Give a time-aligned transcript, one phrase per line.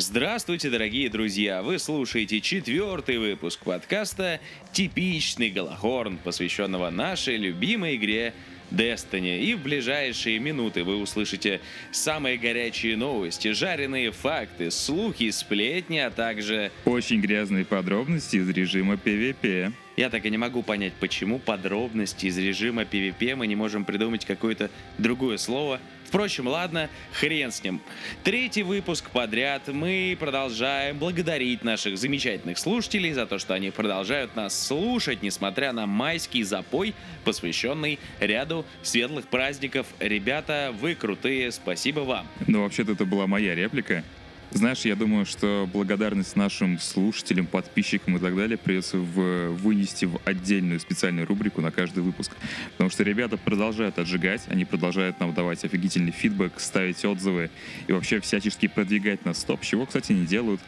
[0.00, 1.60] Здравствуйте, дорогие друзья!
[1.60, 4.38] Вы слушаете четвертый выпуск подкаста
[4.70, 8.32] «Типичный Голохорн», посвященного нашей любимой игре
[8.70, 9.40] Destiny.
[9.40, 16.70] И в ближайшие минуты вы услышите самые горячие новости, жареные факты, слухи, сплетни, а также...
[16.84, 19.72] Очень грязные подробности из режима PvP.
[19.96, 24.24] Я так и не могу понять, почему подробности из режима PvP мы не можем придумать
[24.24, 25.80] какое-то другое слово.
[26.08, 27.82] Впрочем, ладно, хрен с ним.
[28.24, 34.58] Третий выпуск подряд мы продолжаем благодарить наших замечательных слушателей за то, что они продолжают нас
[34.58, 36.94] слушать, несмотря на майский запой,
[37.24, 39.86] посвященный ряду светлых праздников.
[40.00, 42.26] Ребята, вы крутые, спасибо вам.
[42.46, 44.02] Ну, вообще-то это была моя реплика.
[44.50, 50.18] Знаешь, я думаю, что благодарность нашим слушателям, подписчикам и так далее придется в, вынести в
[50.24, 52.32] отдельную специальную рубрику на каждый выпуск.
[52.72, 57.50] Потому что ребята продолжают отжигать, они продолжают нам давать офигительный фидбэк, ставить отзывы
[57.88, 60.60] и вообще всячески продвигать нас топ, чего, кстати, не делают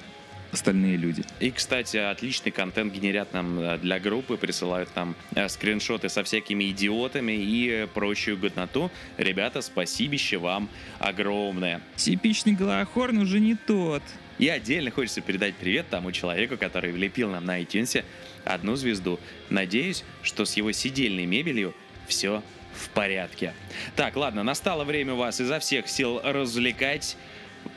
[0.52, 1.24] остальные люди.
[1.38, 6.70] И, кстати, отличный контент генерят нам э, для группы, присылают нам э, скриншоты со всякими
[6.70, 8.90] идиотами и прочую годноту.
[9.16, 11.80] Ребята, спасибище вам огромное.
[11.96, 14.02] Типичный Голохорн уже не тот.
[14.38, 18.04] И отдельно хочется передать привет тому человеку, который влепил нам на iTunes
[18.44, 19.20] одну звезду.
[19.50, 21.74] Надеюсь, что с его сидельной мебелью
[22.06, 22.42] все
[22.74, 23.52] в порядке.
[23.96, 27.16] Так, ладно, настало время вас изо всех сил развлекать.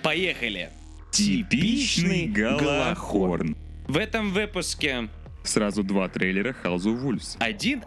[0.02, 0.70] Поехали!
[1.14, 3.56] Типичный Голохорн.
[3.88, 5.10] В этом выпуске
[5.44, 7.36] Сразу два трейлера of Wolves.
[7.38, 7.84] один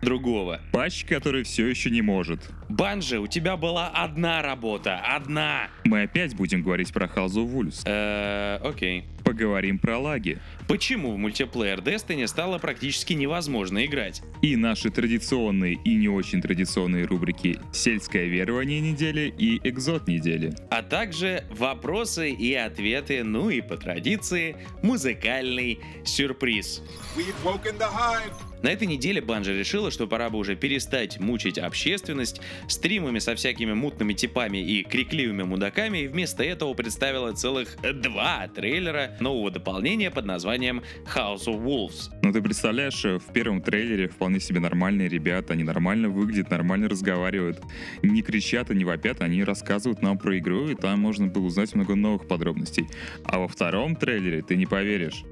[0.00, 0.58] другого.
[0.72, 2.40] Патч, который все еще не может.
[2.70, 4.98] Банжи, у тебя была одна работа.
[5.00, 5.68] Одна.
[5.84, 7.82] Мы опять будем говорить про House of Wolves.
[7.84, 9.04] Э, окей.
[9.30, 10.38] Поговорим про лаги.
[10.66, 14.22] Почему в мультиплеер Destiny стало практически невозможно играть?
[14.42, 20.52] И наши традиционные и не очень традиционные рубрики «Сельское верование недели» и «Экзот недели».
[20.68, 26.82] А также вопросы и ответы, ну и по традиции музыкальный сюрприз.
[27.16, 28.49] We've woken the hive.
[28.62, 33.72] На этой неделе Банжа решила, что пора бы уже перестать мучить общественность стримами со всякими
[33.72, 40.26] мутными типами и крикливыми мудаками, и вместо этого представила целых два трейлера нового дополнения под
[40.26, 40.82] названием
[41.14, 42.10] House of Wolves.
[42.22, 47.60] Но ты представляешь, в первом трейлере вполне себе нормальные ребята, они нормально выглядят, нормально разговаривают,
[48.02, 51.74] не кричат и не вопят, они рассказывают нам про игру, и там можно было узнать
[51.74, 52.86] много новых подробностей.
[53.24, 55.24] А во втором трейлере ты не поверишь.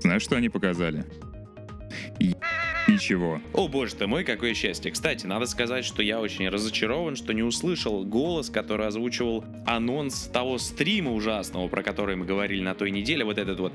[0.00, 1.04] Знаешь, что они показали?
[2.92, 3.40] И- Ничего.
[3.54, 4.90] О боже ты мой, какое счастье.
[4.90, 10.58] Кстати, надо сказать, что я очень разочарован, что не услышал голос, который озвучивал анонс того
[10.58, 13.72] стрима ужасного, про который мы говорили на той неделе, вот этот вот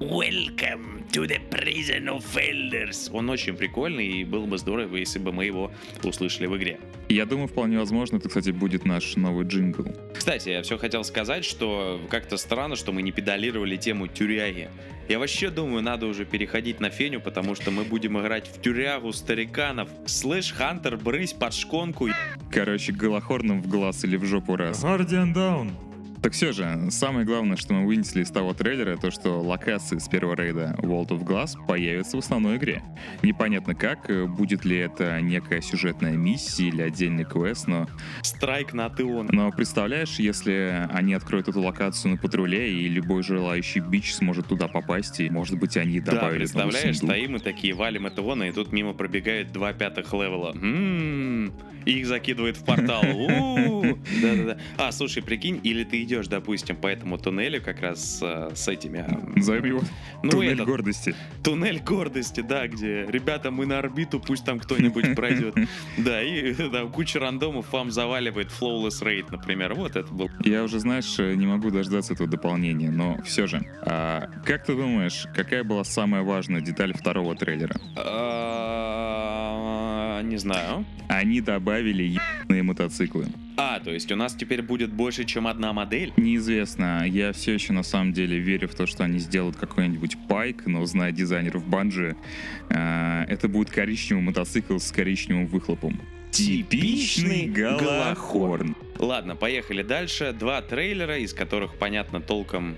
[0.00, 3.10] Welcome to the prison of elders.
[3.12, 5.72] Он очень прикольный, и было бы здорово, если бы мы его
[6.04, 6.78] услышали в игре.
[7.08, 9.86] Я думаю, вполне возможно, это, кстати, будет наш новый джингл.
[10.14, 14.68] Кстати, я все хотел сказать, что как-то странно, что мы не педалировали тему тюряги.
[15.08, 19.12] Я вообще думаю, надо уже переходить на феню, потому что мы будем играть в тюрягу
[19.12, 19.88] стариканов.
[20.06, 22.08] Слышь, Хантер, брысь под шконку.
[22.52, 24.84] Короче, голохорном в глаз или в жопу раз.
[24.84, 25.87] Guardian Down.
[26.22, 30.08] Так все же, самое главное, что мы вынесли из того трейлера, то что локации с
[30.08, 32.82] первого рейда World of Glass появятся в основной игре.
[33.22, 37.86] Непонятно как, э, будет ли это некая сюжетная миссия или отдельный квест, но,
[38.22, 39.28] Страйк на Теон.
[39.30, 44.66] но представляешь, если они откроют эту локацию на патруле, и любой желающий бич сможет туда
[44.66, 48.52] попасть, и, может быть, они Да, добавили новый представляешь, стоим и такие, валим Этеона, и
[48.52, 50.52] тут мимо пробегает два пятых левела.
[50.52, 51.52] М-м-м,
[51.84, 53.02] и их закидывает в портал.
[54.22, 54.58] Да-да-да.
[54.76, 58.98] А, слушай, прикинь, или ты идешь, допустим, по этому туннелю как раз э, с этими...
[59.06, 59.80] э, Назовем его
[60.22, 61.14] Ну, туннель этот- гордости.
[61.44, 65.54] Туннель гордости, да, где ребята, мы на орбиту, пусть там кто-нибудь пройдет.
[65.98, 69.74] Да, и да, куча рандомов вам заваливает Flawless Raid, например.
[69.74, 70.30] Вот это был.
[70.44, 73.60] Я уже, знаешь, не могу дождаться этого дополнения, но все же.
[73.82, 77.76] а, как ты думаешь, какая была самая важная деталь второго трейлера?
[80.18, 80.84] А, Не знаю.
[81.08, 83.26] Они добавили ебаные мотоциклы.
[83.56, 86.12] А, то есть у нас теперь будет больше, чем одна модель?
[86.16, 90.66] Неизвестно, я все еще на самом деле верю в то, что они сделают какой-нибудь пайк,
[90.66, 92.16] но зная дизайнеров Банжи,
[92.68, 96.00] а, это будет коричневый мотоцикл с коричневым выхлопом.
[96.32, 98.76] Типичный Голохорн.
[98.98, 100.34] Ладно, поехали дальше.
[100.36, 102.76] Два трейлера, из которых, понятно, толком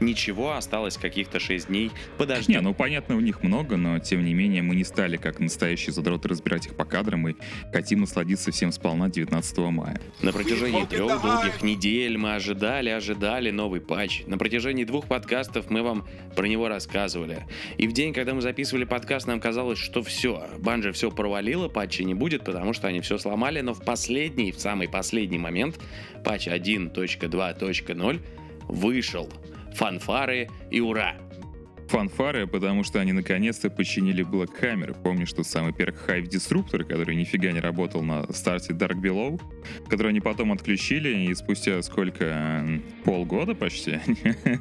[0.00, 1.90] ничего, осталось каких-то 6 дней.
[2.18, 2.52] Подожди.
[2.52, 5.92] Не, ну понятно, у них много, но тем не менее мы не стали как настоящие
[5.92, 7.34] задроты разбирать их по кадрам и
[7.72, 10.00] хотим насладиться всем сполна 19 мая.
[10.22, 14.22] На протяжении трех долгих недель мы ожидали, ожидали новый патч.
[14.26, 16.06] На протяжении двух подкастов мы вам
[16.36, 17.46] про него рассказывали.
[17.78, 22.04] И в день, когда мы записывали подкаст, нам казалось, что все, Банжи все провалило, патча
[22.04, 25.80] не будет, потому что они все сломали, но в последний, в самый последний момент,
[26.24, 28.20] патч 1.2.0
[28.68, 29.28] вышел.
[29.74, 31.16] Фанфары и ура!
[31.90, 34.96] Фанфары, потому что они наконец-то починили Black Hammer.
[35.02, 39.40] Помнишь тот самый перк Hive Disruptor, который нифига не работал на старте Dark Below,
[39.88, 42.64] который они потом отключили, и спустя сколько?
[43.02, 43.98] Полгода почти?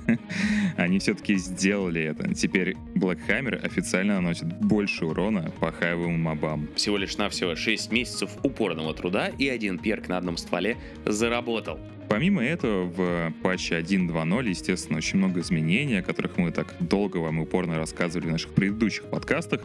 [0.78, 2.34] Они все-таки сделали это.
[2.34, 6.68] Теперь Black Hammer официально наносит больше урона по хайвовым мобам.
[6.76, 11.80] Всего лишь навсего 6 месяцев упорного труда и один перк на одном стволе заработал.
[12.10, 17.40] Помимо этого, в патче 1.2.0, естественно, очень много изменений, о которых мы так долго вам
[17.40, 19.62] и упорно рассказывали в наших предыдущих подкастах.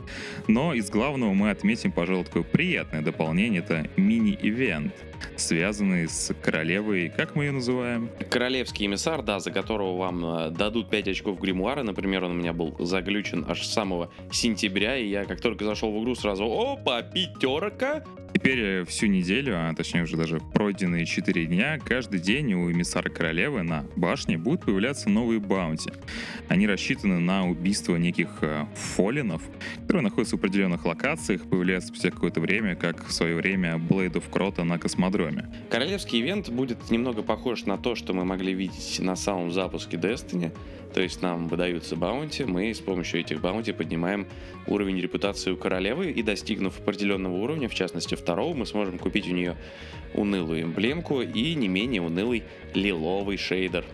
[0.46, 3.60] Но из главного мы отметим, пожалуй, такое приятное дополнение.
[3.60, 4.92] Это мини-ивент,
[5.36, 8.10] связанный с королевой, как мы ее называем?
[8.30, 11.82] Королевский эмиссар, да, за которого вам э, дадут 5 очков гримуара.
[11.82, 15.92] Например, он у меня был заглючен аж с самого сентября, и я как только зашел
[15.92, 18.04] в игру, сразу опа, пятерка!
[18.34, 23.08] Теперь э, всю неделю, а точнее уже даже пройденные 4 дня, каждый день у эмиссара
[23.08, 25.92] королевы на башне будут появляться новые bounty.
[26.48, 29.40] Они рассчитаны на убийство неких э, Fallen ов,
[29.82, 34.24] которые находятся в определенных локациях, появляются спустя какое-то время, как в свое время Blade of
[34.28, 35.46] Crota на космодроме.
[35.70, 40.52] Королевский ивент будет немного похож на то, что мы могли видеть на самом запуске Destiny.
[40.94, 44.28] То есть нам выдаются bounty, мы с помощью этих bounty поднимаем
[44.66, 49.32] уровень репутации у королевы, и достигнув определенного уровня, в частности второго, мы сможем купить у
[49.32, 49.56] нее
[50.14, 53.84] унылую эмблемку и не менее унылый лиловый шейдер.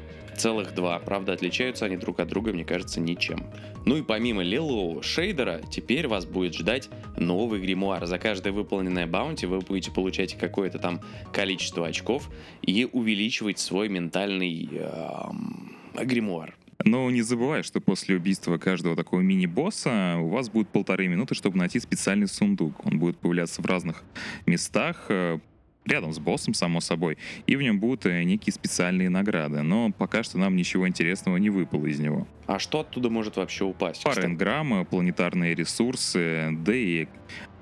[0.40, 0.98] Целых два.
[1.00, 3.44] Правда, отличаются они друг от друга, мне кажется, ничем.
[3.84, 6.88] Ну и помимо лилового шейдера, теперь вас будет ждать
[7.18, 8.06] новый гримуар.
[8.06, 12.30] За каждое выполненное баунти вы будете получать какое-то там количество очков
[12.62, 16.56] и увеличивать свой ментальный эм, гримуар.
[16.86, 21.58] Но не забывай, что после убийства каждого такого мини-босса у вас будет полторы минуты, чтобы
[21.58, 22.86] найти специальный сундук.
[22.86, 24.04] Он будет появляться в разных
[24.46, 25.38] местах, э,
[25.84, 29.62] рядом с боссом, само собой, и в нем будут э, некие специальные награды.
[29.62, 32.26] Но пока что нам ничего интересного не выпало из него.
[32.46, 34.04] А что оттуда может вообще упасть?
[34.04, 37.06] Энграмма, планетарные ресурсы, да и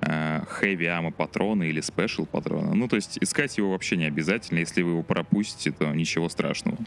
[0.01, 2.75] хэви ама патроны или спешл патроны.
[2.75, 4.59] Ну, то есть искать его вообще не обязательно.
[4.59, 6.79] Если вы его пропустите, то ничего страшного.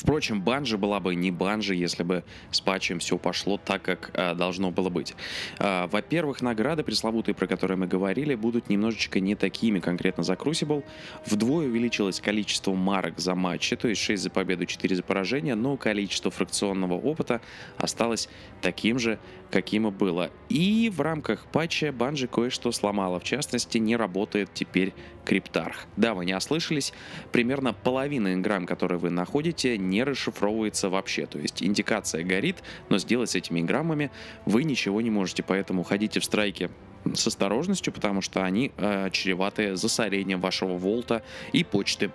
[0.00, 4.34] Впрочем, банжи была бы не банжи, если бы с патчем все пошло так, как э,
[4.34, 5.14] должно было быть.
[5.58, 10.84] Э, во-первых, награды пресловутые, про которые мы говорили, будут немножечко не такими конкретно за Crucible.
[11.26, 15.76] Вдвое увеличилось количество марок за матчи, то есть 6 за победу, 4 за поражение, но
[15.76, 17.42] количество фракционного опыта
[17.76, 18.30] осталось
[18.62, 19.18] таким же,
[19.50, 20.30] каким и было.
[20.48, 23.20] И в рамках патча банжи кое-что сломала.
[23.20, 24.94] В частности, не работает теперь
[25.24, 25.86] криптарх.
[25.96, 26.92] Да, вы не ослышались,
[27.32, 31.26] примерно половина инграмм, которые вы находите, не расшифровывается вообще.
[31.26, 34.10] То есть индикация горит, но сделать с этими инграммами
[34.46, 35.42] вы ничего не можете.
[35.42, 36.70] Поэтому ходите в страйке
[37.14, 41.22] с осторожностью, потому что они э, чреваты засорением вашего волта
[41.52, 42.10] и почты.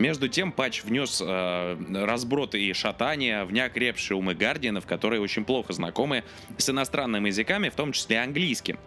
[0.00, 1.76] Между тем, патч внес э,
[2.06, 6.24] разброд и шатания в неокрепшие умы гардианов, которые очень плохо знакомы
[6.56, 8.78] с иностранными языками, в том числе английским,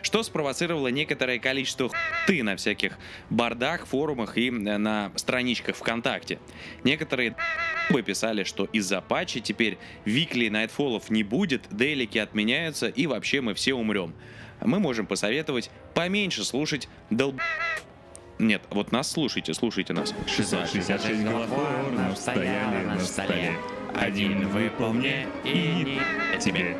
[0.00, 1.90] что спровоцировало некоторое количество
[2.26, 2.96] ты на всяких
[3.28, 6.38] бардах, форумах и э, на страничках ВКонтакте.
[6.84, 7.36] Некоторые
[7.90, 9.76] бы писали, что из-за патча теперь
[10.06, 14.14] викли найтфолов не будет, дейлики отменяются и вообще мы все умрем.
[14.62, 17.42] Мы можем посоветовать поменьше слушать долб...
[18.38, 20.14] Нет, вот нас слушайте, слушайте нас.
[20.26, 23.56] 666 голофорнов стояли на столе.
[23.94, 26.76] Один выпал мне и не тебе.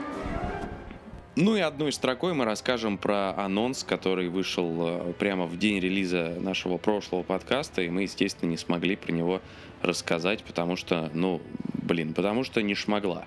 [1.34, 6.36] Ну и одной строкой мы расскажем про анонс, который вышел э, прямо в день релиза
[6.38, 9.40] нашего прошлого подкаста, и мы, естественно, не смогли про него
[9.80, 11.40] рассказать, потому что, ну,
[11.72, 13.24] блин, потому что не шмогла.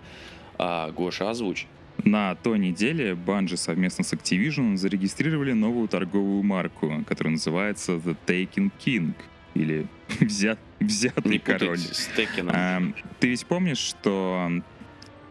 [0.60, 1.66] А, Гоша, озвучь.
[2.04, 8.72] На той неделе Bungie совместно с Activision зарегистрировали новую торговую марку, которая называется The Taken
[8.86, 9.14] King,
[9.54, 9.88] или
[10.20, 11.78] взят, взятый Не король.
[11.80, 12.10] с.
[12.48, 12.82] А,
[13.20, 14.52] ты ведь помнишь, что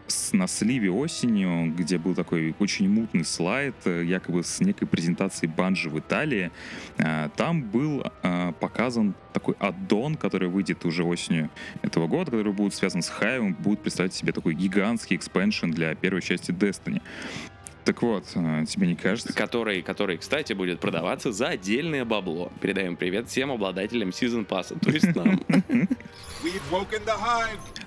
[0.07, 5.51] с- на сливе осенью, где был такой очень мутный слайд, э, якобы с некой презентацией
[5.51, 6.51] банжи в Италии,
[6.97, 11.49] а, там был а, показан такой аддон, который выйдет уже осенью
[11.81, 16.21] этого года, который будет связан с Хайвом, будет представлять себе такой гигантский экспеншн для первой
[16.21, 17.01] части Destiny.
[17.83, 19.31] Так вот, тебе не кажется?
[19.33, 22.51] который, который, кстати, будет продаваться за отдельное бабло.
[22.59, 25.39] Передаем привет всем обладателям Season Pass, то есть нам.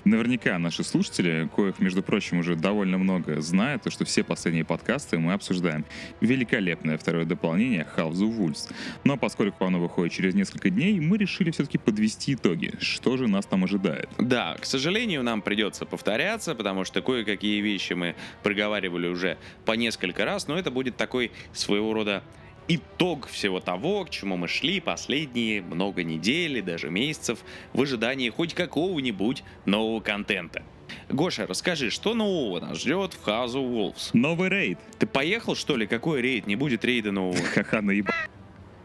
[0.03, 5.17] Наверняка наши слушатели, коих, между прочим, уже довольно много, знают, то, что все последние подкасты
[5.17, 5.85] мы обсуждаем
[6.19, 8.73] великолепное второе дополнение House of Wolves.
[9.03, 12.73] Но поскольку оно выходит через несколько дней, мы решили все-таки подвести итоги.
[12.79, 14.09] Что же нас там ожидает?
[14.17, 20.25] Да, к сожалению, нам придется повторяться, потому что кое-какие вещи мы проговаривали уже по несколько
[20.25, 22.23] раз, но это будет такой своего рода
[22.69, 27.39] итог всего того, к чему мы шли последние много недель и даже месяцев
[27.73, 30.63] в ожидании хоть какого-нибудь нового контента.
[31.09, 34.11] Гоша, расскажи, что нового нас ждет в House of Wolves?
[34.13, 34.79] Новый рейд.
[34.99, 35.87] Ты поехал, что ли?
[35.87, 36.47] Какой рейд?
[36.47, 37.37] Не будет рейда нового.
[37.53, 38.13] Ха-ха, наеба.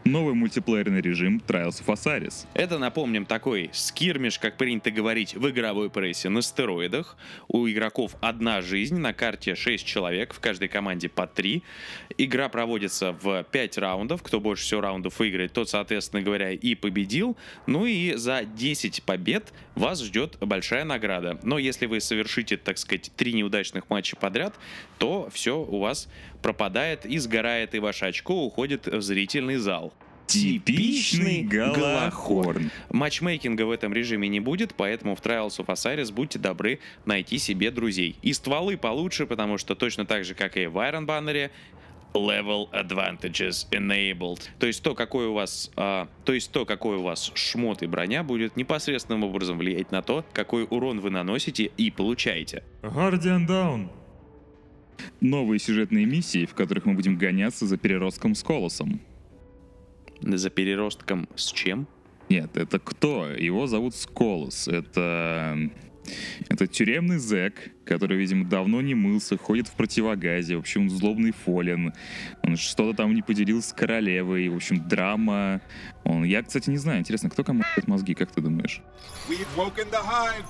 [0.07, 2.45] Новый мультиплеерный режим Trials of Osiris.
[2.53, 7.17] Это, напомним, такой скирмиш, как принято говорить, в игровой прессе на стероидах.
[7.47, 11.63] У игроков одна жизнь, на карте 6 человек, в каждой команде по 3.
[12.19, 14.21] Игра проводится в 5 раундов.
[14.21, 17.35] Кто больше всего раундов выиграет, тот, соответственно говоря, и победил.
[17.65, 21.39] Ну и за 10 побед вас ждет большая награда.
[21.41, 24.53] Но если вы совершите, так сказать, 3 неудачных матча подряд,
[24.99, 26.07] то все у вас
[26.45, 29.91] пропадает и сгорает, и ваше очко уходит в зрительный зал.
[30.27, 32.69] Типичный Галахорн.
[32.91, 37.71] Матчмейкинга в этом режиме не будет, поэтому в Trials of Osiris будьте добры найти себе
[37.71, 38.17] друзей.
[38.21, 41.49] И стволы получше, потому что точно так же, как и в Iron Banner,
[42.13, 44.41] Level Advantages Enabled.
[44.59, 47.87] То есть то, какой у вас, а, то есть то, какой у вас шмот и
[47.87, 52.61] броня, будет непосредственным образом влиять на то, какой урон вы наносите и получаете.
[52.83, 53.89] Guardian Down.
[55.21, 59.01] Новые сюжетные миссии, в которых мы будем гоняться за переростком с Колосом.
[60.21, 61.87] За переростком с чем?
[62.29, 63.29] Нет, это кто?
[63.29, 64.67] Его зовут Сколос.
[64.67, 65.69] Это...
[66.49, 71.31] Это тюремный зэк, который, видимо, давно не мылся, ходит в противогазе, в общем, он злобный
[71.31, 71.93] фолен.
[72.43, 75.61] Он что-то там не поделился с королевой, в общем, драма.
[76.03, 76.23] Он...
[76.23, 78.81] Я, кстати, не знаю, интересно, кто кому мозги, как ты думаешь?
[79.27, 80.45] We've woken the hive.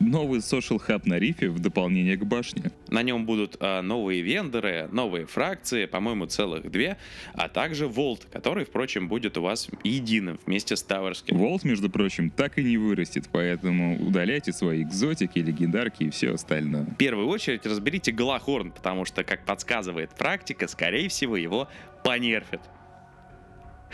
[0.00, 2.70] Новый social хаб на рифе в дополнение к башне.
[2.88, 6.96] На нем будут а, новые вендоры, новые фракции, по-моему, целых две,
[7.32, 11.36] а также Волт, который, впрочем, будет у вас единым вместе с Тауэрским.
[11.36, 16.84] Волт, между прочим, так и не вырастет, поэтому удаляйте свои экзотики, легендарки и все остальное.
[16.84, 21.68] В первую очередь разберите Галахорн, потому что, как подсказывает практика, скорее всего, его
[22.02, 22.60] понерфят.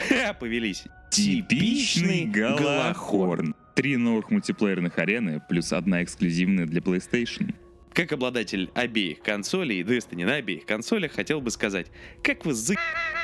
[0.08, 0.84] Ха, повелись.
[1.10, 3.54] Типичный Галахорн.
[3.80, 7.54] Три новых мультиплеерных арены, плюс одна эксклюзивная для PlayStation.
[7.94, 11.86] Как обладатель обеих консолей, Destiny на обеих консолях, хотел бы сказать,
[12.22, 12.74] как вы за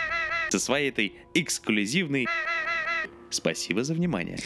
[0.49, 2.27] со своей этой эксклюзивной
[3.29, 4.39] Спасибо за внимание.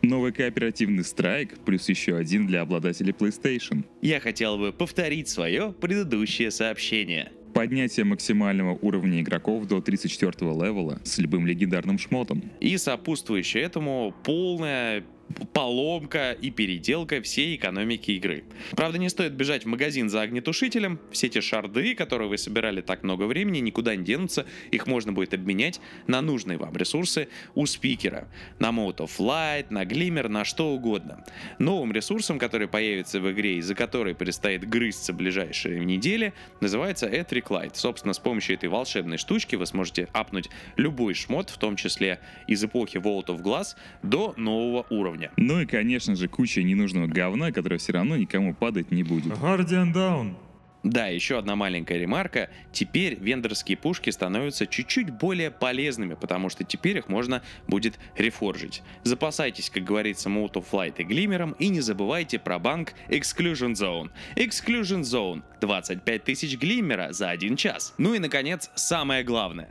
[0.00, 3.84] Новый кооперативный страйк, плюс еще один для обладателей PlayStation.
[4.00, 7.30] Я хотел бы повторить свое предыдущее сообщение.
[7.54, 12.42] Поднятие максимального уровня игроков до 34 левела с любым легендарным шмотом.
[12.60, 15.04] И сопутствующее этому полная
[15.52, 18.44] поломка и переделка всей экономики игры.
[18.72, 20.98] Правда, не стоит бежать в магазин за огнетушителем.
[21.10, 24.46] Все те шарды, которые вы собирали так много времени, никуда не денутся.
[24.70, 28.28] Их можно будет обменять на нужные вам ресурсы у спикера.
[28.58, 31.24] На Mode of Light, на Glimmer, на что угодно.
[31.58, 37.48] Новым ресурсом, который появится в игре и за который предстоит грызться ближайшие недели, называется Etric
[37.48, 37.72] Light.
[37.74, 42.64] Собственно, с помощью этой волшебной штучки вы сможете апнуть любой шмот, в том числе из
[42.64, 45.19] эпохи Vault of Glass, до нового уровня.
[45.36, 49.32] Ну и, конечно же, куча ненужного говна, которое все равно никому падать не будет.
[49.32, 50.34] Guardian Down.
[50.82, 52.48] Да, еще одна маленькая ремарка.
[52.72, 58.82] Теперь вендорские пушки становятся чуть-чуть более полезными, потому что теперь их можно будет рефоржить.
[59.02, 64.10] Запасайтесь, как говорится, Mode of Flight и Глиммером, и не забывайте про банк Exclusion Zone.
[64.36, 65.42] Exclusion Zone.
[65.60, 67.94] 25 тысяч Глиммера за один час.
[67.98, 69.68] Ну и, наконец, самое главное.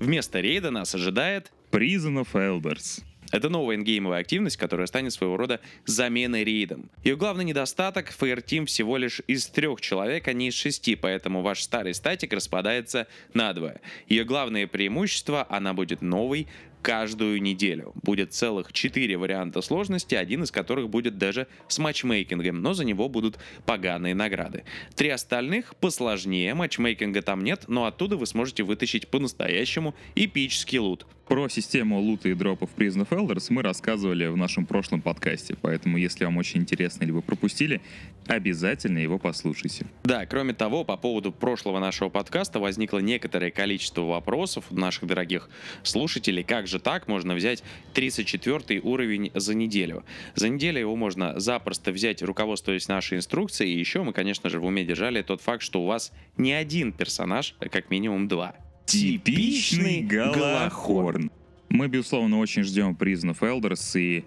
[0.00, 3.02] Вместо рейда нас ожидает Prison of Elders.
[3.32, 6.90] Это новая ингеймовая активность, которая станет своего рода заменой рейдом.
[7.04, 11.62] Ее главный недостаток— Fireteam всего лишь из трех человек, а не из шести, поэтому ваш
[11.62, 13.80] старый статик распадается надвое.
[14.08, 16.46] Ее главное преимущество— она будет новой
[16.86, 17.92] каждую неделю.
[18.02, 23.08] Будет целых четыре варианта сложности, один из которых будет даже с матчмейкингом, но за него
[23.08, 24.62] будут поганые награды.
[24.94, 31.08] Три остальных посложнее, матчмейкинга там нет, но оттуда вы сможете вытащить по-настоящему эпический лут.
[31.28, 35.96] Про систему лута и дропов Prison of Elders мы рассказывали в нашем прошлом подкасте, поэтому
[35.96, 37.80] если вам очень интересно или вы пропустили,
[38.28, 39.86] обязательно его послушайте.
[40.04, 45.50] Да, кроме того, по поводу прошлого нашего подкаста возникло некоторое количество вопросов у наших дорогих
[45.82, 46.44] слушателей.
[46.44, 47.64] Как же так можно взять
[47.94, 50.04] 34 уровень за неделю?
[50.36, 53.74] За неделю его можно запросто взять, руководствуясь нашей инструкцией.
[53.74, 56.92] И еще мы, конечно же, в уме держали тот факт, что у вас не один
[56.92, 58.54] персонаж, а как минимум два.
[58.86, 61.30] Типичный Галахорн.
[61.68, 64.24] Мы, безусловно, очень ждем of Elders, и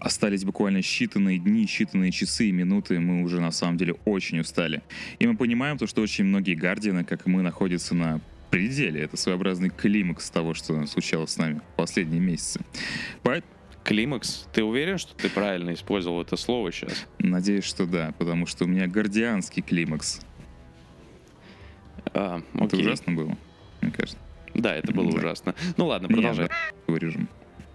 [0.00, 4.82] остались буквально считанные дни, считанные часы и минуты, мы уже на самом деле очень устали.
[5.18, 9.02] И мы понимаем то, что очень многие гардианы, как и мы, находятся на пределе.
[9.02, 12.60] Это своеобразный климакс того, что случалось с нами в последние месяцы.
[13.22, 17.06] Поэтому Климакс, ты уверен, что ты правильно использовал это слово сейчас?
[17.18, 20.20] надеюсь, что да, потому что у меня гардианский климакс.
[22.12, 22.80] А, Это окей.
[22.82, 23.38] ужасно было,
[23.80, 24.18] мне кажется.
[24.54, 25.18] Да, это было Да.
[25.18, 25.54] ужасно.
[25.76, 26.48] Ну ладно, продолжай.
[26.48, 27.28] да, режим.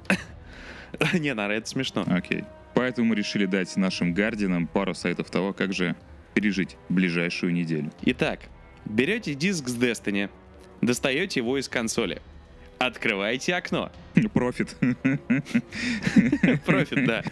[1.14, 2.04] Не, Нара, это смешно.
[2.08, 2.44] Окей.
[2.74, 5.96] Поэтому мы решили дать нашим guardian ам пару советов того, как же
[6.34, 7.92] пережить ближайшую неделю.
[8.04, 8.40] Итак,
[8.86, 10.30] берете диск с Destiny,
[10.82, 12.22] достаете его из консоли,
[12.78, 13.92] открываете окно.
[14.34, 14.76] Профит.
[16.66, 17.24] Профит, да.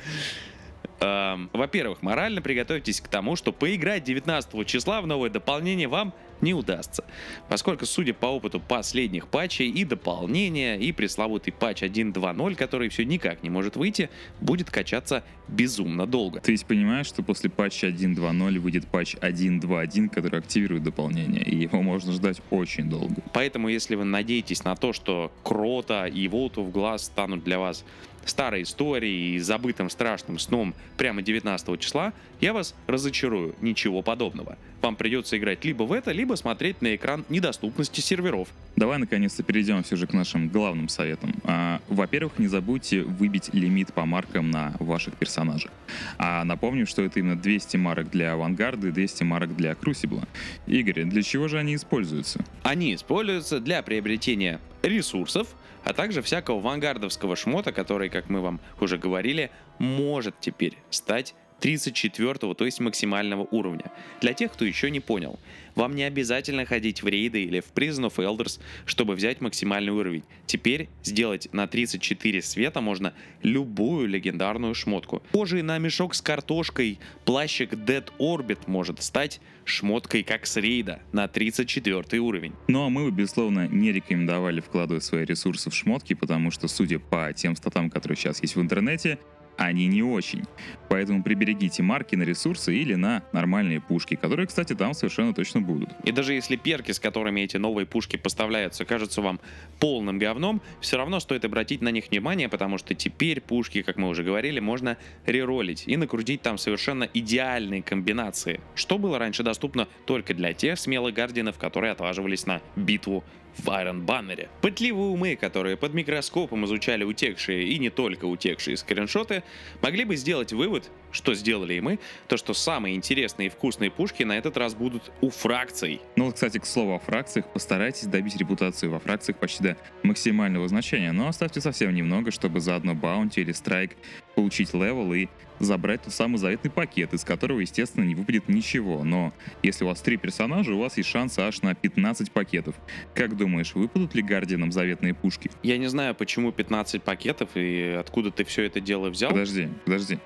[1.00, 6.14] Эм, Во-первых, морально приготовьтесь к тому, что поиграть 19 числа в новое дополнение вам
[6.44, 7.04] не удастся.
[7.50, 13.42] Поскольку, судя по опыту последних патчей и дополнения, и пресловутый патч 1.2.0, который все никак
[13.42, 14.10] не может выйти,
[14.40, 16.40] будет качаться безумно долго.
[16.42, 21.82] Ты ведь понимаешь, что после патча 1.2.0 выйдет патч 1.2.1, который активирует дополнение, и его
[21.82, 23.16] можно ждать очень долго.
[23.34, 27.84] Поэтому, если вы надеетесь на то, что Крота и Волту в глаз станут для вас
[28.26, 33.56] старой историей и забытым страшным сном прямо 19 числа, я вас разочарую.
[33.62, 34.58] Ничего подобного.
[34.84, 38.50] Вам придется играть либо в это, либо смотреть на экран недоступности серверов.
[38.76, 41.34] Давай наконец-то перейдем все же к нашим главным советам.
[41.46, 45.72] А, во-первых, не забудьте выбить лимит по маркам на ваших персонажах.
[46.18, 50.28] А напомню, что это именно 200 марок для авангарда и 200 марок для Крусибла.
[50.68, 52.44] Игорь, для чего же они используются?
[52.64, 55.48] Они используются для приобретения ресурсов,
[55.86, 59.50] а также всякого вангардовского шмота, который, как мы вам уже говорили,
[59.80, 63.86] может теперь стать 34 то есть максимального уровня.
[64.20, 65.40] Для тех, кто еще не понял,
[65.76, 70.24] вам не обязательно ходить в рейды или в Prison of Elders, чтобы взять максимальный уровень.
[70.46, 75.24] Теперь сделать на 34 света можно любую легендарную шмотку.
[75.32, 81.30] Похожий на мешок с картошкой плащик Dead Orbit может стать шмоткой как с рейда на
[81.30, 82.52] 34 уровень.
[82.68, 87.00] Ну а мы бы, безусловно, не рекомендовали вкладывать свои ресурсы в шмотки, потому что, судя
[87.00, 89.18] по тем статам, которые сейчас есть в интернете,
[89.58, 90.44] они не очень.
[90.90, 95.90] Поэтому приберегите марки на ресурсы или на нормальные пушки, которые, кстати, там совершенно точно будут.
[96.04, 99.40] И даже если перки, с которыми эти новые пушки поставляются, кажутся вам
[99.80, 104.08] полным говном, все равно стоит обратить на них внимание, потому что теперь пушки, как мы
[104.10, 110.34] уже говорили, можно реролить и накрутить там совершенно идеальные комбинации, что было раньше доступно только
[110.34, 113.24] для тех смелых гардианов, которые отваживались на битву
[113.58, 114.50] в Iron Баннере.
[114.62, 119.44] Пытливые умы, которые под микроскопом изучали утекшие и не только утекшие скриншоты,
[119.82, 124.24] могли бы сделать вывод, что сделали и мы, то что самые интересные и вкусные пушки
[124.24, 126.02] на этот раз будут у фракций.
[126.16, 130.68] Ну вот, кстати, к слову о фракциях, постарайтесь добить репутацию во фракциях почти до максимального
[130.68, 133.96] значения, но оставьте совсем немного, чтобы за одно баунти или страйк
[134.36, 135.28] получить level и
[135.60, 139.04] забрать тот самый заветный пакет, из которого, естественно, не выпадет ничего.
[139.04, 142.76] Но если у вас три персонажа, у вас есть шанс аж на 15 пакетов.
[143.14, 145.52] Как думаешь, выпадут ли Guardian ам заветные пушки?
[145.62, 149.32] Я не знаю, почему 15 пакетов и откуда ты все это дело взял.
[149.32, 150.20] Подожди, подожди.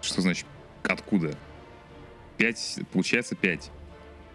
[0.00, 0.46] Что значит
[0.82, 1.36] откуда?
[2.38, 3.70] 5, получается 5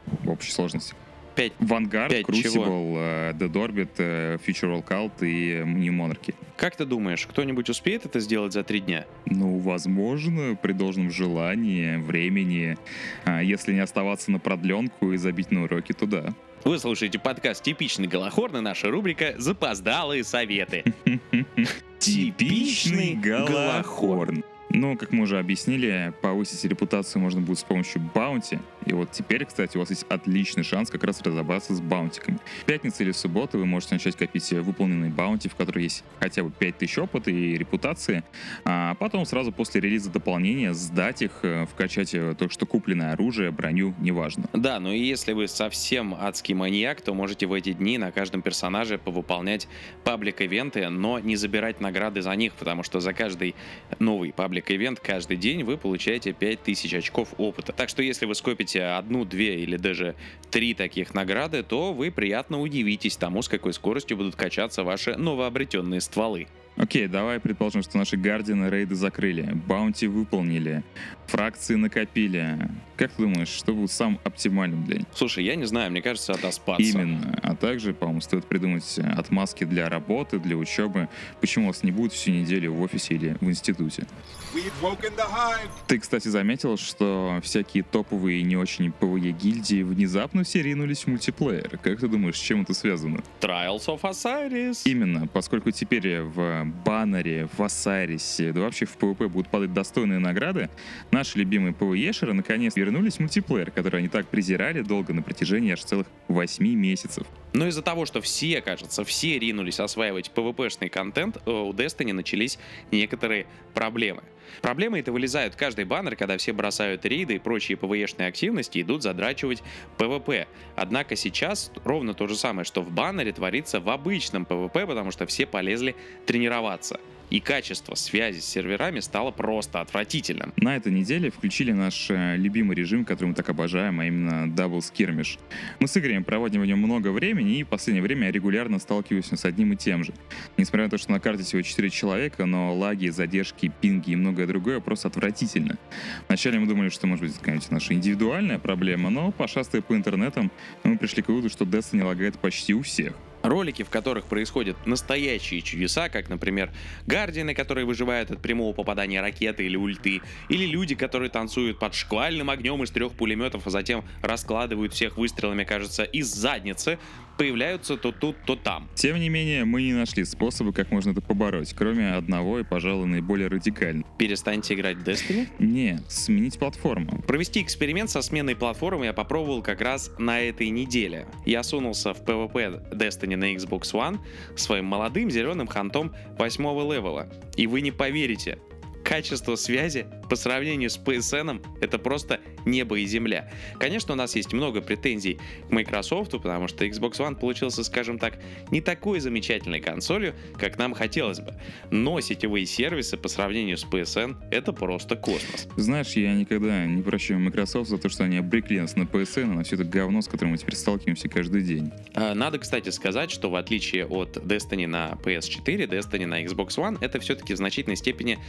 [0.05, 0.95] в общей сложности.
[1.35, 1.53] 5.
[1.59, 2.95] Vanguard, Пять Crucible, чего?
[2.99, 6.35] э, Dead Orbit, э, Future Cult и New Monarchy.
[6.57, 9.05] Как ты думаешь, кто-нибудь успеет это сделать за три дня?
[9.25, 12.77] Ну, возможно, при должном желании, времени,
[13.25, 16.33] а, если не оставаться на продленку и забить на уроки, то да.
[16.63, 20.83] Вы слушаете подкаст «Типичный Голохорн» и наша рубрика «Запоздалые советы».
[21.99, 24.43] Типичный Голохорн.
[24.75, 28.59] Ну, как мы уже объяснили, повысить репутацию можно будет с помощью баунти.
[28.87, 32.39] И вот теперь, кстати, у вас есть отличный шанс как раз разобраться с баунтиками.
[32.61, 36.43] В пятницу или в субботу вы можете начать копить выполненные баунти, в которых есть хотя
[36.43, 38.23] бы 5000 опыта и репутации,
[38.65, 43.51] а потом сразу после релиза дополнения сдать их, э, вкачать э, только что купленное оружие,
[43.51, 44.49] броню, неважно.
[44.53, 48.41] Да, ну и если вы совсем адский маньяк, то можете в эти дни на каждом
[48.41, 49.67] персонаже повыполнять
[50.03, 53.53] паблик-ивенты, но не забирать награды за них, потому что за каждый
[53.99, 54.33] новый
[54.63, 57.73] паблик-ивент каждый день вы получаете 5000 очков опыта.
[57.73, 60.15] Так что если вы скопите одну, две или даже
[60.51, 66.01] три таких награды, то вы приятно удивитесь тому, с какой скоростью будут качаться ваши новообретенные
[66.01, 66.47] стволы.
[66.75, 70.83] Окей, давай предположим, что наши guardian ы рейды закрыли, bounty выполнили,
[71.27, 72.69] фракции накопили.
[72.97, 75.05] Как ты думаешь, что будет самым оптимальным для них?
[75.13, 76.83] Слушай, я не знаю, мне кажется, отоспаться.
[76.83, 77.39] Именно.
[77.43, 81.09] А также, по-моему, стоит придумать отмазки для работы, для учебы.
[81.41, 84.07] Почему вас не будет всю неделю в офисе или в институте?
[84.53, 85.69] We've woken the hive.
[85.87, 91.07] Ты, кстати, заметил, что всякие топовые и не очень PvE гильдии внезапно все ринулись в
[91.07, 91.79] мультиплеер.
[91.81, 93.21] Как ты думаешь, с чем это связано?
[93.41, 94.81] Trials of Osiris.
[94.85, 100.19] Именно, поскольку теперь в баннере, в Osiris е, да вообще в PvP будут падать достойные
[100.19, 100.69] награды,
[101.11, 105.71] наши любимые PvE шеры наконец вернулись в мультиплеер, который они так презирали долго на протяжении
[105.73, 107.25] аж целых 8 месяцев.
[107.53, 112.13] Но из-за того, что все, кажется, все ринулись осваивать PvP -шный контент, э, у Destiny
[112.13, 112.57] начались
[112.91, 114.23] некоторые проблемы.
[114.61, 119.03] Проблемы это вылезают каждый баннер, когда все бросают рейды и прочие PvE шные активности идут
[119.03, 119.63] задрачивать
[119.97, 120.47] PvP.
[120.75, 125.25] Однако сейчас ровно то же самое, что в баннере творится в обычном PvP, потому что
[125.25, 126.99] все полезли тренироваться
[127.33, 130.53] и качество связи с серверами стало просто отвратительным.
[130.55, 134.77] На этой неделе включили наш э, любимый режим, который мы так обожаем, а именно Double
[134.77, 135.39] Skirmish.
[135.79, 139.25] Мы с Игорем проводим в нем много времени, и в последнее время я регулярно сталкиваюсь
[139.25, 140.13] с одним и тем же.
[140.57, 144.45] Несмотря на то, что на карте всего 4 человека, но лаги, задержки, пинги и многое
[144.45, 145.79] другое просто отвратительно.
[146.27, 150.51] Вначале мы думали, что может быть какая-нибудь наша индивидуальная проблема, но пошастая по интернетам,
[150.83, 153.15] мы пришли к выводу, что Destiny лагает почти у всех.
[153.43, 156.71] Ролики, в которых происходят настоящие чудеса, как, например,
[157.05, 162.49] гардианы, которые выживают от прямого попадания ракеты или ульты, или люди, которые танцуют под шквальным
[162.49, 166.99] огнем из трех пулеметов, а затем раскладывают всех выстрелами, кажется, из задницы,
[167.37, 168.89] появляются то тут, то там.
[168.95, 173.07] Тем не менее, мы не нашли способа, как можно это побороть, кроме одного и, пожалуй,
[173.07, 174.07] наиболее радикального.
[174.17, 175.47] Перестаньте играть в Destiny?
[175.59, 177.21] Не, сменить платформу.
[177.27, 181.27] Провести эксперимент со сменой платформы я попробовал как раз на этой неделе.
[181.45, 184.19] Я сунулся в PvP Destiny на Xbox One
[184.55, 187.29] своим молодым зеленым хантом восьмого левела.
[187.55, 188.59] И вы не поверите,
[189.03, 193.51] качество связи по сравнению с PSN это просто небо и земля.
[193.77, 198.39] Конечно, у нас есть много претензий к Microsoft, потому что Xbox One получился, скажем так,
[198.71, 201.53] не такой замечательной консолью, как нам хотелось бы.
[201.91, 205.67] Но сетевые сервисы по сравнению с PSN это просто космос.
[205.75, 209.63] Знаешь, я никогда не прощаю Microsoft за то, что они обрекли нас на PSN на
[209.63, 211.91] все это говно, с которым мы теперь сталкиваемся каждый день.
[212.13, 216.97] А, надо, кстати, сказать, что в отличие от Destiny на PS4, Destiny на Xbox One
[217.01, 218.39] это все-таки в значительной степени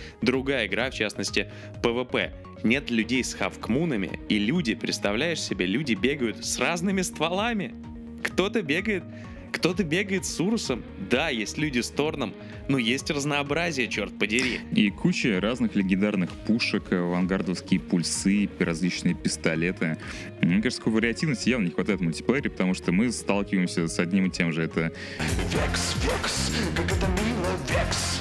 [0.45, 1.49] другая игра, в частности
[1.83, 2.31] PvP.
[2.65, 7.75] Нет людей с хавкмунами, и люди, представляешь себе, люди бегают с разными стволами.
[8.23, 9.05] Кто-то бегает
[9.53, 10.83] кто-то бегает с Урусом.
[11.09, 12.35] Да, есть люди с Торном,
[12.69, 14.59] но есть разнообразие, черт подери.
[14.73, 19.97] И куча разных легендарных пушек, авангардовские пульсы, различные пистолеты.
[20.41, 24.27] Мне кажется, такой вариативности явно не хватает в мультиплеере, потому что мы сталкиваемся с одним
[24.27, 24.65] и тем же.
[24.65, 24.93] Это
[25.53, 28.21] Векс, Векс, как это мило, Векс.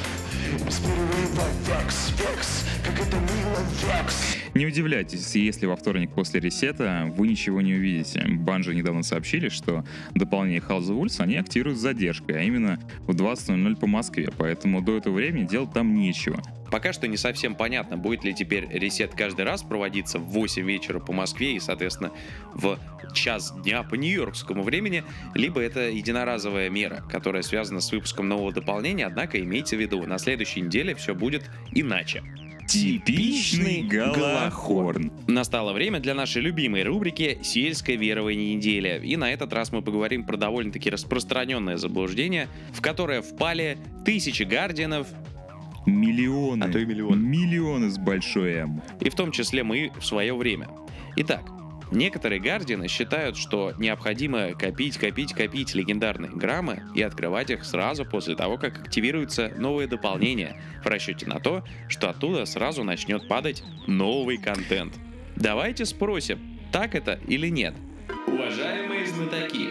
[0.69, 4.42] Спирюлева, Векс, Векс, как это мило, Векс.
[4.53, 8.23] Не удивляйтесь, если во вторник после ресета вы ничего не увидите.
[8.27, 13.11] Банжи недавно сообщили, что дополнение House of Wolves они активируют с задержкой, а именно в
[13.15, 16.39] 20.00 по Москве, поэтому до этого времени делать там нечего.
[16.69, 20.99] Пока что не совсем понятно, будет ли теперь ресет каждый раз проводиться в 8 вечера
[20.99, 22.11] по Москве и, соответственно,
[22.53, 22.79] в
[23.13, 25.03] час дня по нью-йоркскому времени,
[25.35, 30.17] либо это единоразовая мера, которая связана с выпуском нового дополнения, однако имейте в виду, на
[30.17, 32.23] следующей неделе все будет иначе.
[32.67, 35.11] Типичный Галахорн.
[35.27, 39.01] Настало время для нашей любимой рубрики «Сельское верование недели».
[39.03, 45.07] И на этот раз мы поговорим про довольно-таки распространенное заблуждение, в которое впали тысячи гардианов,
[45.85, 46.63] Миллионы.
[46.63, 47.17] А то и миллионы.
[47.17, 48.81] Миллионы с большой М.
[49.01, 50.69] и в том числе мы в свое время.
[51.17, 51.41] Итак,
[51.93, 58.35] некоторые гардианы считают, что необходимо копить, копить, копить легендарные граммы и открывать их сразу после
[58.35, 64.37] того, как активируется новое дополнение, в расчете на то, что оттуда сразу начнет падать новый
[64.37, 64.93] контент.
[65.35, 66.39] Давайте спросим,
[66.71, 67.75] так это или нет?
[68.27, 69.69] Уважаемые знатоки,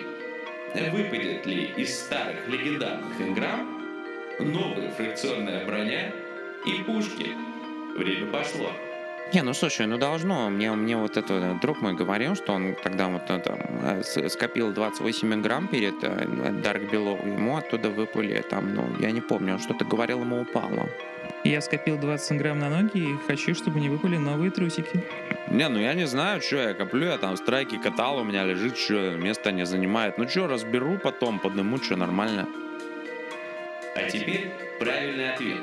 [0.75, 3.83] выпадет ли из старых легендарных инграмм
[4.39, 6.13] новая фракционная броня
[6.67, 7.27] и пушки?
[7.97, 8.71] Время пошло.
[9.33, 10.51] Не, ну слушай, ну должно.
[10.51, 14.73] Мне, мне вот это э, друг мой говорил, что он тогда вот э, с- скопил
[14.73, 16.27] 28 грамм перед э,
[16.63, 20.87] Dark Below, ему оттуда выпали там, ну, я не помню, он что-то говорил, ему упало.
[21.45, 25.03] Я скопил 20 грамм на ноги и хочу, чтобы не выпали новые трусики.
[25.49, 28.77] Не, ну я не знаю, что я коплю, я там страйки катал, у меня лежит,
[28.77, 30.19] что место не занимает.
[30.19, 32.47] Ну что, разберу потом, подниму, что нормально.
[33.97, 35.59] А теперь правильный ответ.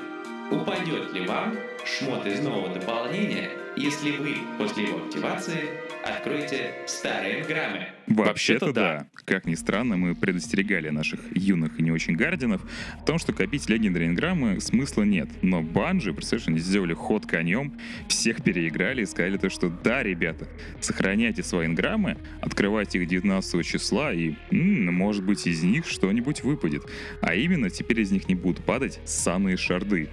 [0.51, 1.55] Упадет ли вам
[1.85, 5.69] шмот из нового дополнения, если вы после его активации
[6.03, 7.87] откроете старые граммы?
[8.07, 9.07] Вообще-то да.
[9.25, 12.61] Как ни странно, мы предостерегали наших юных и не очень гардинов
[12.99, 15.29] о том, что копить легендарные инграммы смысла нет.
[15.41, 17.77] Но банжи, представляешь, они сделали ход конем,
[18.09, 20.47] всех переиграли и сказали то, что да, ребята,
[20.81, 26.83] сохраняйте свои инграммы, открывайте их 19 числа и, м, может быть, из них что-нибудь выпадет.
[27.21, 30.09] А именно, теперь из них не будут падать самые шарды.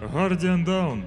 [0.00, 1.04] Guardian Down.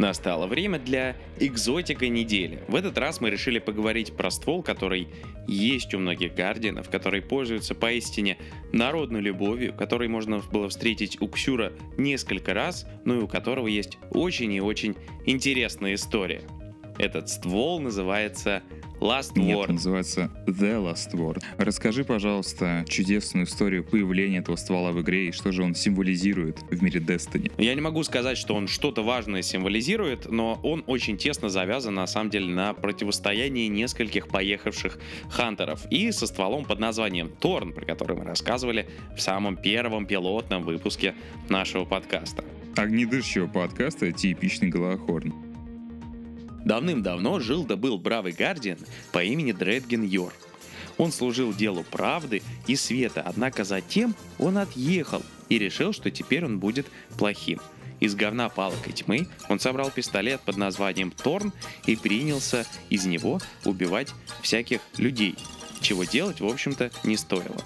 [0.00, 2.62] Настало время для экзотика недели.
[2.68, 5.08] В этот раз мы решили поговорить про ствол, который
[5.46, 8.38] есть у многих гардианов, который пользуется поистине
[8.72, 13.98] народной любовью, который можно было встретить у Ксюра несколько раз, но и у которого есть
[14.10, 16.40] очень и очень интересная история.
[16.96, 18.62] Этот ствол называется
[19.00, 19.72] Last Word.
[19.72, 21.42] называется The Last Word.
[21.56, 26.82] Расскажи, пожалуйста, чудесную историю появления этого ствола в игре и что же он символизирует в
[26.82, 27.50] мире Destiny.
[27.56, 32.06] Я не могу сказать, что он что-то важное символизирует, но он очень тесно завязан, на
[32.06, 34.98] самом деле, на противостоянии нескольких поехавших
[35.30, 35.86] хантеров.
[35.90, 38.86] И со стволом под названием Торн, про который мы рассказывали
[39.16, 41.14] в самом первом пилотном выпуске
[41.48, 42.44] нашего подкаста.
[42.76, 45.49] Огнедышащего подкаста «Типичный Голохорн».
[46.64, 48.78] Давным-давно жил да был бравый гардиан
[49.12, 50.32] по имени Дредген Йор.
[50.98, 56.58] Он служил делу правды и света, однако затем он отъехал и решил, что теперь он
[56.58, 57.60] будет плохим.
[58.00, 61.52] Из говна палок и тьмы он собрал пистолет под названием Торн
[61.86, 65.36] и принялся из него убивать всяких людей,
[65.80, 67.62] чего делать, в общем-то, не стоило.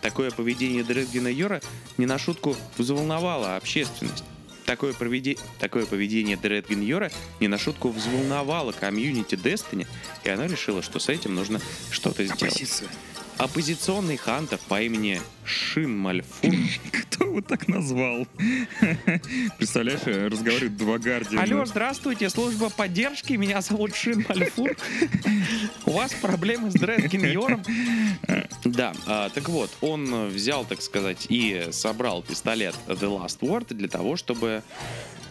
[0.00, 1.60] Такое поведение Дредгена Йора
[1.96, 4.24] не на шутку взволновало общественность.
[4.66, 9.86] Такое, проведи- Такое поведение Дредген Йора не на шутку взволновало комьюнити Destiny,
[10.24, 12.54] и оно решило, что с этим нужно что-то сделать.
[13.42, 16.54] Оппозиционный хантер по имени Шин Мальфур
[16.92, 18.24] Кто его так назвал?
[19.58, 21.42] Представляешь, э, разговаривают два гардиана.
[21.42, 24.76] Алло, здравствуйте, служба поддержки, меня зовут Шин Мальфур.
[25.86, 27.64] У вас проблемы с Дредгеньором?
[28.64, 33.88] Да, а, так вот, он взял, так сказать, и собрал пистолет The Last Word для
[33.88, 34.62] того, чтобы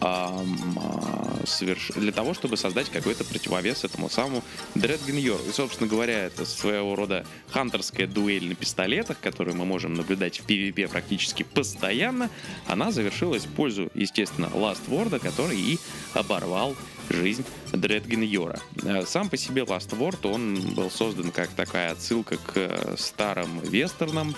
[0.02, 4.42] соверш- для того, чтобы создать какой-то противовес этому самому
[4.74, 5.42] Дредгеньору.
[5.48, 10.46] И, собственно говоря, это своего рода хантерская дуэль на пистолетах, которую мы можем наблюдать в
[10.46, 12.30] PvP практически постоянно,
[12.66, 15.78] она завершилась в пользу, естественно, Last Word, который и
[16.14, 16.76] оборвал
[17.08, 18.58] жизнь Дредген Йора.
[18.84, 23.60] Э, Сам по себе Last Word, он был создан как такая отсылка к э, старым
[23.60, 24.34] вестернам,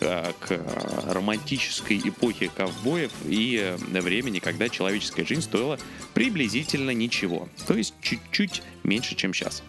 [0.00, 0.60] э, к
[1.06, 5.78] романтической эпохе ковбоев и времени, когда человеческая жизнь стоила
[6.14, 7.48] приблизительно ничего.
[7.66, 9.62] То есть чуть-чуть меньше, чем сейчас.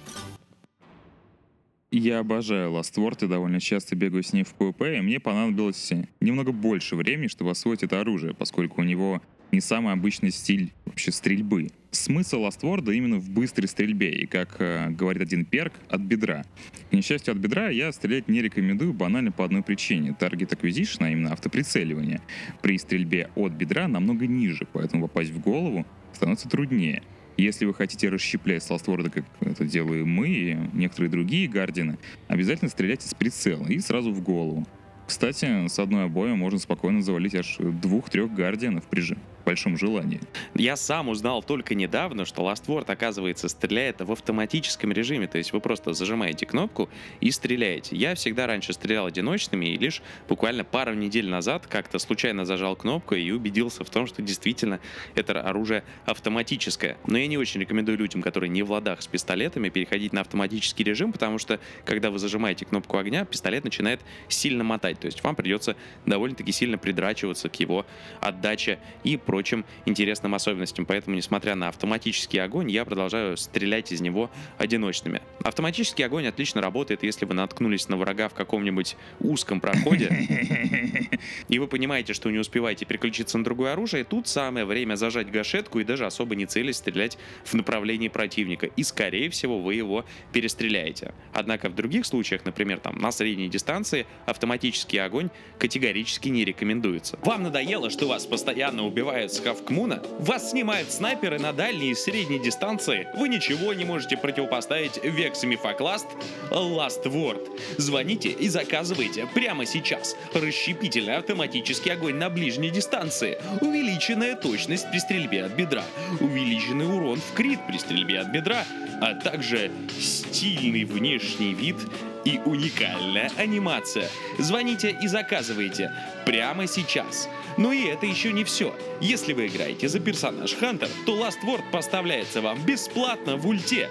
[1.89, 5.93] Я обожаю Last Word и довольно часто бегаю с ней в PvP, и мне понадобилось
[6.19, 9.21] немного больше времени, чтобы освоить это оружие, поскольку у него
[9.53, 11.69] не самый обычный стиль вообще стрельбы.
[11.91, 16.43] Смысл Word именно в быстрой стрельбе, и, как э, говорит один перк, от бедра.
[16.89, 20.15] К несчастью, от бедра я стрелять не рекомендую банально по одной причине.
[20.19, 22.21] Target Acquisition, а именно автоприцеливание,
[22.61, 27.03] при стрельбе от бедра намного ниже, поэтому попасть в голову становится труднее.
[27.37, 32.69] Если вы хотите расщеплять с ластворда, как это делаем мы и некоторые другие гардины, обязательно
[32.69, 34.67] стреляйте с прицела и сразу в голову.
[35.05, 39.01] Кстати, с одной обоя можно спокойно завалить аж двух-трех гардианов при
[39.47, 40.19] большом желании.
[40.55, 45.27] Я сам узнал только недавно, что Last Word, оказывается, стреляет в автоматическом режиме.
[45.27, 46.89] То есть вы просто зажимаете кнопку
[47.21, 47.95] и стреляете.
[47.95, 53.15] Я всегда раньше стрелял одиночными, и лишь буквально пару недель назад как-то случайно зажал кнопку
[53.15, 54.81] и убедился в том, что действительно
[55.15, 56.97] это оружие автоматическое.
[57.07, 60.83] Но я не очень рекомендую людям, которые не в ладах с пистолетами, переходить на автоматический
[60.83, 64.99] режим, потому что когда вы зажимаете кнопку огня, пистолет начинает сильно мотать.
[64.99, 67.85] То есть вам придется довольно-таки сильно придрачиваться к его
[68.19, 70.87] отдаче и прочим интересным особенностям.
[70.87, 75.21] Поэтому, несмотря на автоматический огонь, я продолжаю стрелять из него одиночными.
[75.43, 80.09] Автоматический огонь отлично работает, если вы наткнулись на врага в каком-нибудь узком проходе,
[81.49, 85.79] и вы понимаете, что не успеваете переключиться на другое оружие, тут самое время зажать гашетку
[85.79, 88.65] и даже особо не целясь стрелять в направлении противника.
[88.65, 91.13] И, скорее всего, вы его перестреляете.
[91.31, 97.19] Однако в других случаях, например, там на средней дистанции, автоматический огонь категорически не рекомендуется.
[97.21, 100.01] Вам надоело, что вас постоянно убивают с Хавкмуна?
[100.19, 103.07] Вас снимают снайперы на дальней и средней дистанции?
[103.15, 106.07] Вы ничего не можете противопоставить Vex Мифокласт
[106.49, 107.59] Last Word.
[107.77, 110.15] Звоните и заказывайте прямо сейчас.
[110.33, 113.37] Расщепительный автоматический огонь на ближней дистанции.
[113.61, 115.83] Увеличенная точность при стрельбе от бедра.
[116.19, 118.63] Увеличенный урон в крит при стрельбе от бедра.
[119.01, 121.77] А также стильный внешний вид
[122.25, 124.09] и уникальная анимация.
[124.37, 125.91] Звоните и заказывайте
[126.25, 127.29] прямо сейчас.
[127.57, 128.73] Но и это еще не все.
[129.01, 133.89] Если вы играете за персонаж Хантер, то Last Word поставляется вам бесплатно в ульте.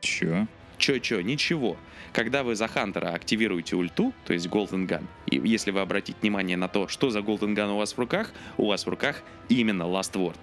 [0.00, 0.46] Чё?
[0.78, 1.76] Чё-чё, ничего.
[2.12, 6.56] Когда вы за Хантера активируете ульту, то есть Golden Gun, и если вы обратите внимание
[6.56, 9.82] на то, что за Golden Gun у вас в руках, у вас в руках именно
[9.84, 10.36] Last Word.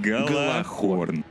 [0.00, 1.24] Голохорн.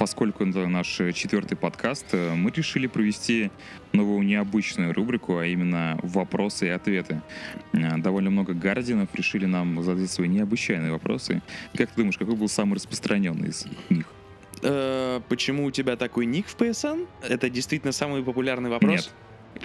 [0.00, 3.50] Поскольку это наш э, четвертый подкаст, э, мы решили провести
[3.92, 7.20] новую необычную рубрику, а именно вопросы и ответы.
[7.74, 11.42] Э, Довольно много гардинов решили нам задать свои необычайные вопросы.
[11.74, 14.06] Как ты думаешь, какой был самый распространенный из них?
[14.62, 17.06] Э, почему у тебя такой ник в PSN?
[17.28, 18.90] Это действительно самый популярный вопрос?
[18.90, 19.10] Нет.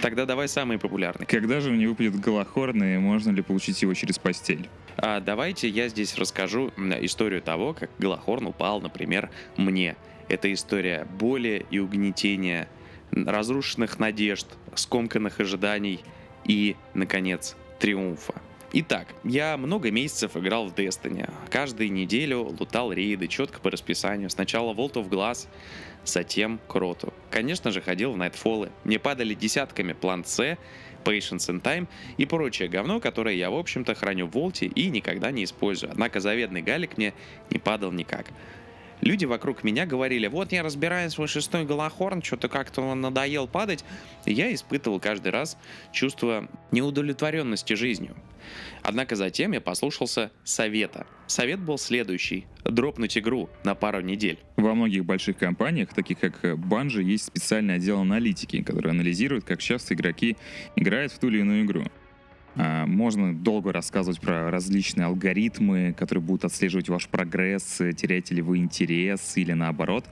[0.02, 1.24] Тогда давай самый популярный.
[1.24, 4.68] Когда же мне выпадет голохорн, и можно ли получить его через постель?
[4.98, 9.96] А давайте я здесь расскажу историю того, как Голохорн упал, например, мне.
[10.28, 12.68] Это история боли и угнетения
[13.12, 16.00] разрушенных надежд, скомканных ожиданий
[16.44, 18.34] и, наконец, триумфа.
[18.72, 21.30] Итак, я много месяцев играл в Destiny.
[21.50, 24.28] Каждую неделю лутал рейды четко по расписанию.
[24.28, 25.46] Сначала Vault of Glass,
[26.04, 27.12] затем Кроту.
[27.30, 28.70] Конечно же, ходил в Nightfall.
[28.84, 30.58] Мне падали десятками план С,
[31.04, 31.86] Patience and Time
[32.16, 35.92] и прочее говно, которое я, в общем-то, храню в Волте и никогда не использую.
[35.92, 37.14] Однако заветный галик мне
[37.50, 38.26] не падал никак.
[39.00, 43.84] Люди вокруг меня говорили, вот я разбираю свой шестой голохорн, что-то как-то он надоел падать.
[44.24, 45.58] И я испытывал каждый раз
[45.92, 48.16] чувство неудовлетворенности жизнью.
[48.82, 51.06] Однако затем я послушался совета.
[51.26, 52.46] Совет был следующий.
[52.64, 54.38] Дропнуть игру на пару недель.
[54.56, 59.94] Во многих больших компаниях, таких как Bungie, есть специальный отдел аналитики, который анализирует, как часто
[59.94, 60.36] игроки
[60.76, 61.84] играют в ту или иную игру.
[62.56, 68.58] А, Можно долго рассказывать про различные алгоритмы, которые будут отслеживать ваш прогресс, теряете ли вы
[68.58, 70.04] интерес или наоборот.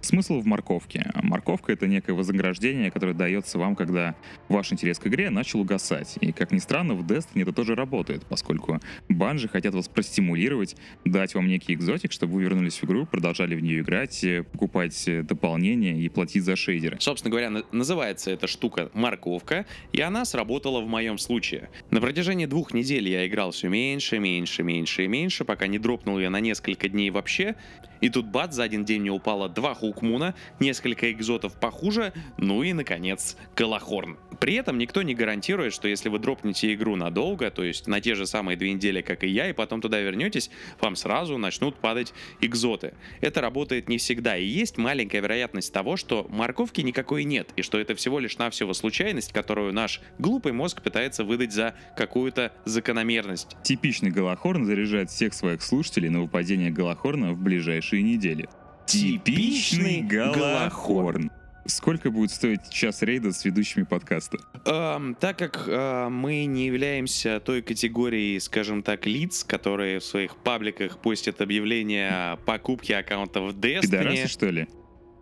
[0.00, 1.10] Смысл в морковке.
[1.14, 4.14] Морковка— это некое вознаграждение, которое дается вам, когда
[4.48, 6.16] ваш интерес к игре начал угасать.
[6.20, 11.34] И, как ни странно, в Destiny это тоже работает, поскольку банжи хотят вас простимулировать, дать
[11.34, 15.22] вам некий экзотик, чтобы вы вернулись в игру, продолжали в нее играть, э, покупать э,
[15.22, 16.98] дополнения и платить за шейдеры.
[17.00, 21.70] Собственно говоря, на- называется эта штука морковка, и она сработала в моем случае.
[21.90, 26.18] На протяжении двух недель я играл все меньше, меньше, меньше и меньше, пока не дропнул
[26.18, 27.54] я на несколько дней вообще.
[28.00, 32.72] И тут бац, за один день мне упало два хукмуна, несколько экзотов похуже, ну и,
[32.72, 34.18] наконец, Калахорн.
[34.40, 38.14] При этом никто не гарантирует, что если вы дропнете игру надолго, то есть на те
[38.14, 42.12] же самые две недели, как и я, и потом туда вернетесь, вам сразу начнут падать
[42.42, 42.94] экзоты.
[43.22, 47.78] Это работает не всегда, и есть маленькая вероятность того, что морковки никакой нет, и что
[47.78, 53.56] это всего лишь навсего случайность, которую наш глупый мозг пытается выдать за какую-то закономерность.
[53.62, 58.48] Типичный Голохорн заряжает всех своих слушателей на выпадение Голохорна в ближайшие недели.
[58.86, 61.30] Типичный Голохорн.
[61.66, 64.38] Сколько будет стоить час рейда с ведущими подкаста?
[64.66, 70.36] Эм, так как э, мы не являемся той категорией, скажем так, лиц, которые в своих
[70.36, 74.68] пабликах постят объявления о покупке аккаунтов в Пидорасы, Destiny, что ли?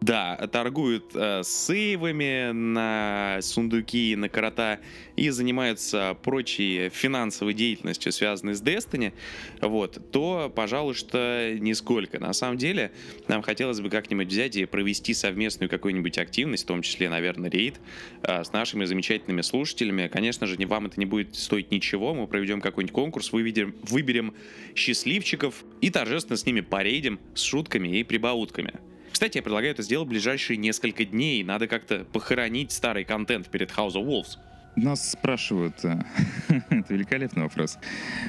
[0.04, 4.80] Да, торгуют э, сейвами на сундуки и на крота
[5.16, 9.14] и занимаются прочей финансовой деятельностью, связанной с Destiny,
[9.62, 12.20] вот, то, пожалуй, что нисколько.
[12.20, 12.92] На самом деле,
[13.28, 17.80] нам хотелось бы как-нибудь взять и провести совместную какую-нибудь активность, в том числе, наверное, рейд,
[18.22, 20.08] э, с нашими замечательными слушателями.
[20.08, 24.34] Конечно же, не вам это не будет стоить ничего, мы проведем какой-нибудь конкурс, выведем, выберем
[24.74, 28.74] счастливчиков и торжественно с ними порейдим с шутками и прибаутками.
[29.14, 31.44] Кстати, я предлагаю это сделать в ближайшие несколько дней.
[31.44, 34.38] Надо как-то похоронить старый контент перед House of Wolves.
[34.74, 36.00] Нас спрашивают, э,
[36.68, 37.78] это великолепный вопрос,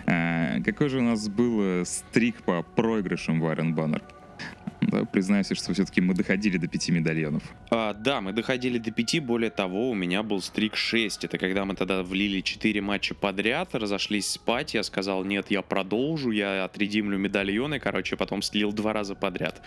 [0.05, 4.03] Э, какой же у нас был э, стрик по проигрышам в Iron Banner?
[4.87, 7.43] Да, признайся, что все-таки мы доходили до пяти медальонов.
[7.71, 11.23] А, да, мы доходили до 5, более того, у меня был стрик 6.
[11.25, 16.31] Это когда мы тогда влили 4 матча подряд, разошлись спать, я сказал, нет, я продолжу,
[16.31, 19.61] я отредимлю медальоны, короче, потом слил два раза подряд.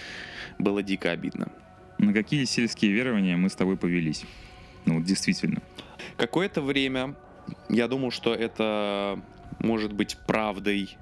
[0.58, 1.50] Было дико обидно.
[1.98, 4.24] На какие сельские верования мы с тобой повелись?
[4.84, 5.60] Ну вот действительно.
[6.16, 7.16] Какое-то время
[7.68, 9.20] я думал, что это
[9.58, 10.96] может быть правдой.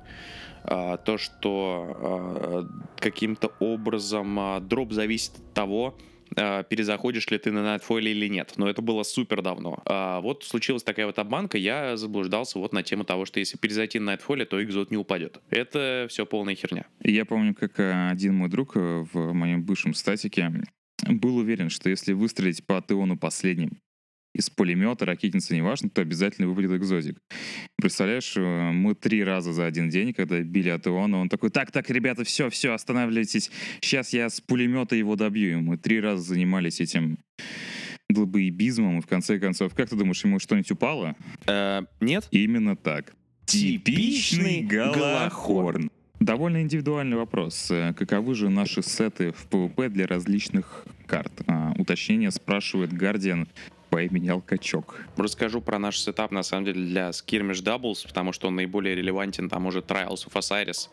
[0.68, 2.66] А, То, что а,
[2.98, 5.98] каким-то образом а, дроп зависит от того,
[6.34, 8.54] перезаходишь ли ты на Nightfall или нет.
[8.56, 9.80] Но это было супер давно.
[9.86, 14.00] А вот случилась такая вот обманка, я заблуждался вот на тему того, что если перезайти
[14.00, 15.38] на Nightfall, то экзот не упадет.
[15.50, 16.86] Это все полная херня.
[17.00, 20.50] Я помню, как э, один мой друг э, в моем бывшем статике
[21.06, 23.78] был уверен, что если выстрелить по Атеону последним
[24.36, 27.18] из пулемета, ракетницы, неважно, то обязательно выпадет экзотик.
[27.76, 31.88] Представляешь, э, мы три раза за один день, когда били Атеона, он такой, так, так,
[31.90, 35.52] ребята, все, все, останавливайтесь, сейчас я с пулемета его добью.
[35.52, 37.18] И мы три раза занимались этим
[38.10, 41.16] долбоебизмом, и в конце концов, как ты думаешь, ему что-нибудь упало?
[41.46, 42.28] Э, нет?
[42.30, 43.14] Именно так.
[43.46, 45.90] Типичный Голохорн.
[46.20, 47.70] Довольно индивидуальный вопрос.
[47.70, 51.32] Э, Каковы же наши сеты в PvP для различных карт?
[51.46, 53.48] А, уточнение спрашивает Гардиан
[53.90, 55.00] по имени Алкачок.
[55.16, 59.48] Расскажу про наш сетап, на самом деле, для Skirmish Doubles, потому что он наиболее релевантен,
[59.48, 60.88] там уже Trials of Osiris,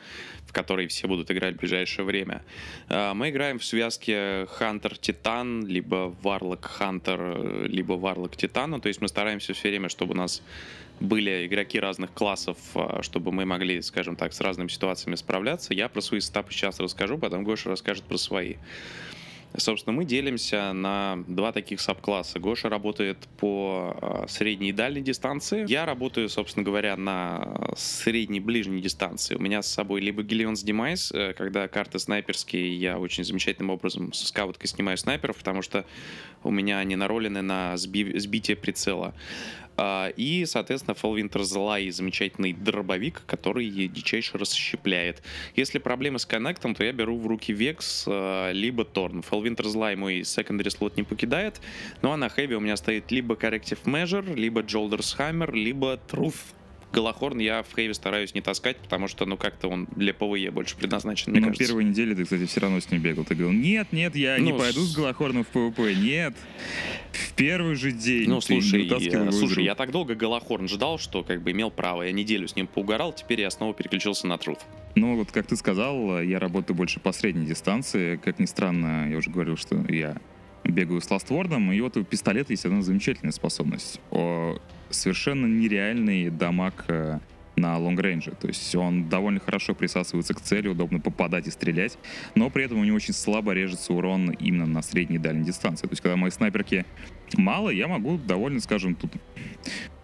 [0.46, 2.44] в который все будут играть в ближайшее время.
[2.90, 9.02] А, Мы играем в связке Hunter Титан, либо Warlock Hunter, либо Warlock Титана, то есть
[9.02, 10.42] мы стараемся все время, чтобы у нас
[11.00, 15.74] были игроки разных классов, а, чтобы мы могли, скажем так, с разными ситуациями справляться.
[15.74, 18.56] Я про свои сетапы сейчас расскажу, потом Гоша расскажет про свои.
[19.56, 22.40] Собственно, мы делимся на два таких сабкласса.
[22.40, 25.66] Гоша работает по э, средней и дальней дистанции.
[25.70, 29.36] Я работаю, собственно говоря, на средней ближней дистанции.
[29.36, 34.12] У меня с собой либо Gillion's Demise, э, когда карты снайперские, я очень замечательным образом
[34.12, 35.86] со скауткой снимаю снайперов, потому что
[36.44, 39.14] у меня они наролены на сби- сбитие прицела.
[39.78, 45.22] А, И, соответственно, Fallwinter's Lie замечательный дробовик, который дичайше расщепляет.
[45.56, 49.26] Если проблемы с connect ом, то я беру в руки Vex, а, либо Thorn.
[49.28, 51.62] Fallwinter's Lie мой secondary слот не покидает,
[52.02, 56.54] ну а на heavy у меня стоит либо Corrective Measure, либо Jolder's Hammer, либо Truth.
[56.94, 60.78] Gjallarhorn я в heavy стараюсь не таскать, потому что, ну, как-то он для PvE больше
[60.78, 61.66] предназначен, мне Но кажется.
[61.68, 63.26] первой недели ты, кстати, все равно с ним бегал.
[63.26, 66.36] Ты говорил, нет, нет, я не Ну, пойду с- Gjallarhorn ом в PvP, нет.
[67.12, 71.24] В первый же день Ну, слушай, вытаскивал э, слушай, я так долго Gjallarhorn ждал, что
[71.24, 72.04] как бы имел право.
[72.04, 74.60] Я неделю с ним поугарал, теперь я снова переключился на Truth.
[74.96, 78.18] Ну, вот как ты сказал, я работаю больше по средней дистанции.
[78.18, 80.16] Как ни странно, я уже говорил, что я
[80.64, 84.00] бегаю с Last Word ом, и вот у пистолета есть одна замечательная способность.
[84.12, 84.58] О,
[84.94, 87.20] совершенно нереальный damage э,
[87.56, 88.32] на лонгрейнже.
[88.32, 91.98] То есть он довольно хорошо присасывается к цели, удобно попадать и стрелять,
[92.36, 95.88] но при этом у него очень слабо режется урон именно на средней и дальней дистанции.
[95.88, 96.86] То есть когда мои снайперки
[97.38, 99.12] мало, я могу довольно, скажем, тут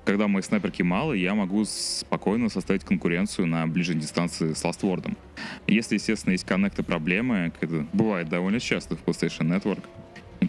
[0.05, 5.15] когда мои снайперки мало, я могу спокойно составить конкуренцию на ближней дистанции с ластвордом.
[5.67, 9.83] Если, естественно, есть коннекты проблемы, это бывает довольно часто в PlayStation Network,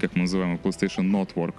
[0.01, 1.57] как мы называем PlayStation Network,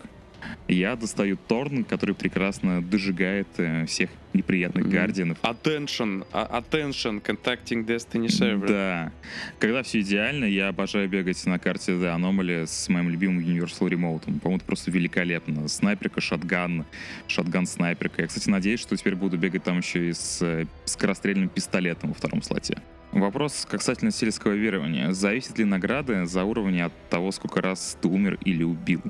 [0.68, 5.38] я достаю Торн, который прекрасно дожигает э, всех неприятных гардианов.
[5.42, 8.68] Attention, а- attention, contacting Destiny Server.
[8.68, 9.12] Да.
[9.60, 14.40] Когда все идеально, я обожаю бегать на карте The Anomaly с моим любимым Universal Remote.
[14.40, 15.68] По-моему, это просто великолепно.
[15.68, 16.86] Снайперка, шотган,
[17.28, 18.22] шотган-снайперка.
[18.22, 22.16] Я, кстати, надеюсь, что теперь буду бегать там еще и с э, скорострельным пистолетом во
[22.16, 22.78] втором слоте.
[23.12, 25.12] Вопрос касательно сельского верования.
[25.12, 29.02] Зависит ли награды за уровни от того, сколько раз ты умер или убил?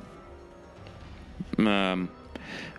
[1.58, 2.10] Эм,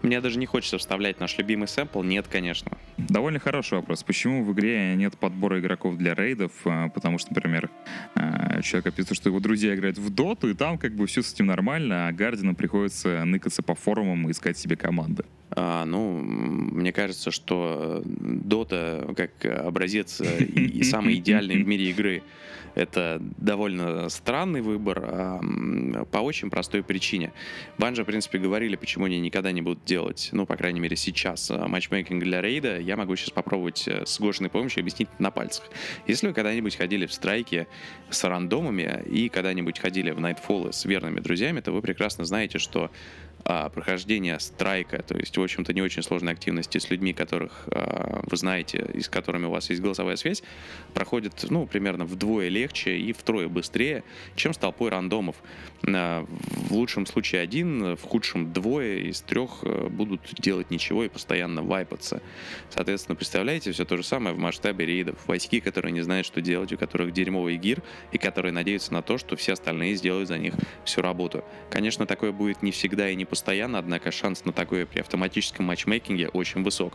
[0.03, 2.03] Мне даже не хочется вставлять наш любимый сэмпл.
[2.03, 2.73] Нет, конечно.
[2.99, 4.03] Довольно хороший вопрос.
[4.03, 6.53] Почему в игре нет подбора игроков для рейдов?
[6.64, 7.70] А, Потому что, например,
[8.14, 11.33] а, человек описывает, что его друзья играют в доту, и там как бы все с
[11.33, 15.25] этим нормально, а Гардину приходится ныкаться по форумам и искать себе команды.
[15.55, 22.22] А, ну, мне кажется, что Dota как образец и, и самый идеальный в мире игры
[22.74, 25.40] это довольно странный выбор а,
[26.11, 27.32] по очень простой причине.
[27.78, 31.50] Банжа, в принципе, говорили, почему они никогда не будут делать, ну, по крайней мере, сейчас
[31.50, 32.78] а, матчмейкинг для рейда.
[32.78, 35.66] Я могу сейчас попробовать э, с Гошиной помощью объяснить на пальцах.
[36.07, 37.66] Если вы когда-нибудь ходили в страйки
[38.11, 42.90] с рандомами и когда-нибудь ходили в Nightfall с верными друзьями, то вы прекрасно знаете, что
[43.45, 48.22] а, прохождение страйка, то есть, в общем-то, не очень сложной активности с людьми, которых а,
[48.24, 50.43] вы знаете и с которыми у вас есть голосовая связь,
[50.95, 54.05] проходит, ну, примерно вдвое легче и втрое быстрее,
[54.36, 55.36] чем с толпой рандомов.
[55.86, 61.09] А, В лучшем случае один, в худшем двое из трех э, будут делать ничего и
[61.09, 62.22] постоянно вайпаться.
[62.70, 65.16] Соответственно, представляете, все то же самое в масштабе рейдов.
[65.26, 67.82] Войски, которые не знают, что делать, у которых дерьмовый гир,
[68.12, 71.45] и которые надеются на то, что все остальные сделают за них всю работу.
[71.70, 76.28] Конечно, такое будет не всегда и не постоянно, однако шанс на такое при автоматическом матчмейкинге
[76.28, 76.93] очень высок.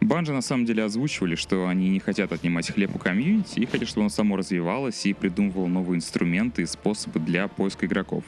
[0.00, 3.86] Банжи на самом деле озвучивали, что они не хотят отнимать хлеб у комьюнити и хотят,
[3.86, 8.24] чтобы оно само развивалось и придумывало новые инструменты и способы для поиска игроков.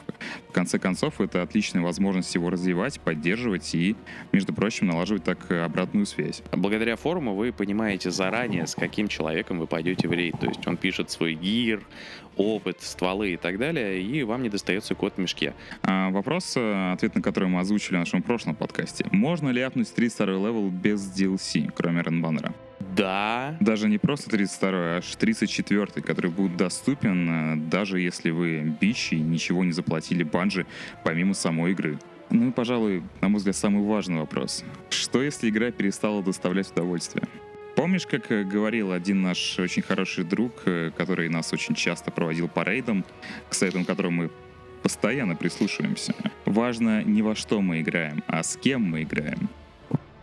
[0.49, 3.95] В конце концов, это отличная возможность его развивать, поддерживать и,
[4.31, 6.43] между прочим, налаживать так обратную связь.
[6.51, 10.39] Благодаря форуму вы понимаете заранее, с каким человеком вы пойдете в рейд.
[10.39, 11.81] То есть он пишет свой gear,
[12.37, 15.53] опыт, стволы и так далее, и вам не достается кот в мешке.
[15.81, 19.05] А, вопрос, э, ответ на который мы озвучили в нашем прошлом подкасте.
[19.11, 22.53] Можно ли up нуть 32 level без DLC, кроме Iron Banner а?
[22.95, 28.75] Да, Даже не просто 32, а аж 34, который будет доступен, э, даже если вы
[28.79, 30.65] бичи и ничего не заплатили Bungie
[31.03, 31.97] помимо самой игры.
[32.29, 34.63] Ну и, пожалуй, на мой взгляд, самый важный вопрос.
[34.89, 37.27] Что если игра перестала доставлять удовольствие?
[37.75, 42.47] Помнишь, как э, говорил один наш очень хороший друг, э, который нас очень часто проводил
[42.47, 43.03] по рейдам,
[43.49, 44.29] к сайтам, к которым мы
[44.83, 46.13] постоянно прислушиваемся?
[46.45, 49.49] Важно не во что мы играем, а с кем мы играем.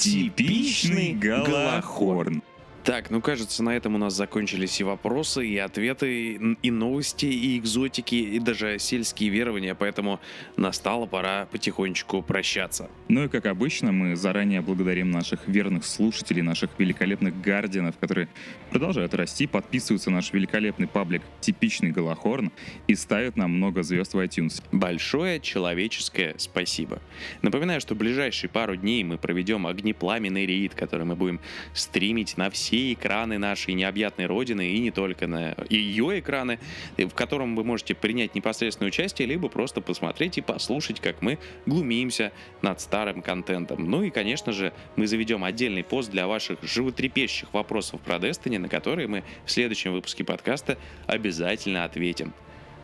[0.00, 2.42] Типичный Галахорн.
[2.82, 7.58] Так, ну кажется, на этом у нас закончились и вопросы, и ответы, и новости, и
[7.58, 10.18] экзотики, и даже сельские верования, поэтому
[10.56, 12.88] настала пора потихонечку прощаться.
[13.08, 18.28] Ну и как обычно, мы заранее благодарим наших верных слушателей, наших великолепных гардианов, которые
[18.70, 22.50] продолжают расти, подписываются на наш великолепный паблик «Типичный Голохорн»
[22.86, 24.62] и ставят нам много звезд в iTunes.
[24.72, 27.02] Большое человеческое спасибо.
[27.42, 31.40] Напоминаю, что в ближайшие пару дней мы проведем огнепламенный рейд, который мы будем
[31.74, 36.60] стримить на все все экраны нашей необъятной родины, и не только на ее экраны,
[36.96, 42.32] в котором вы можете принять непосредственное участие, либо просто посмотреть и послушать, как мы глумимся
[42.62, 43.90] над старым контентом.
[43.90, 48.68] Ну и, конечно же, мы заведем отдельный пост для ваших животрепещущих вопросов про Destiny, на
[48.68, 52.32] которые мы в следующем выпуске подкаста обязательно ответим.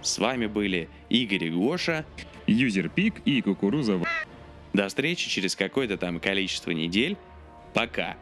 [0.02, 2.04] С вами были Игорь и Гоша.
[2.48, 4.00] Юзер Пик и Кукуруза.
[4.72, 7.16] До встречи через какое-то там количество недель.
[7.72, 8.16] Пока.